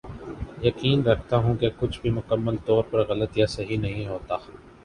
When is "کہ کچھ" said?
1.55-1.99